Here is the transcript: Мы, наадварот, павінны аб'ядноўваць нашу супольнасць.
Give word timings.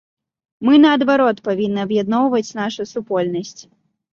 Мы, 0.69 0.73
наадварот, 0.85 1.43
павінны 1.49 1.79
аб'ядноўваць 1.87 2.55
нашу 2.61 2.81
супольнасць. 2.93 3.61